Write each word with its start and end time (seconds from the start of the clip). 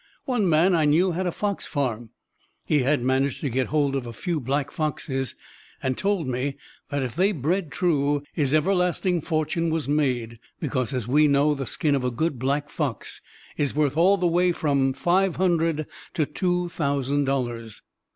"One 0.25 0.49
man 0.49 0.73
I 0.73 0.85
knew 0.85 1.11
had 1.11 1.27
a 1.27 1.31
fox 1.31 1.67
farm. 1.67 2.09
He 2.65 2.79
had 2.79 3.03
managed 3.03 3.39
to 3.41 3.51
get 3.51 3.67
hold 3.67 3.95
of 3.95 4.07
a 4.07 4.13
few 4.13 4.39
black 4.39 4.71
foxes, 4.71 5.35
and 5.83 5.95
told 5.95 6.27
me 6.27 6.57
that 6.89 7.03
if 7.03 7.15
they 7.15 7.31
bred 7.31 7.71
true 7.71 8.23
his 8.33 8.51
everlasting 8.51 9.21
fortune 9.21 9.69
was 9.69 9.87
made; 9.87 10.39
because, 10.59 10.91
as 10.91 11.07
we 11.07 11.27
know, 11.27 11.53
the 11.53 11.67
skin 11.67 11.93
of 11.93 12.03
a 12.03 12.09
good 12.09 12.39
black 12.39 12.67
fox 12.71 13.21
is 13.57 13.75
worth 13.75 13.95
all 13.95 14.17
the 14.17 14.25
way 14.25 14.51
from 14.51 14.91
five 14.93 15.35
hundred 15.35 15.85
to 16.15 16.25
two 16.25 16.67
thousand 16.69 17.25
dollars." 17.25 17.83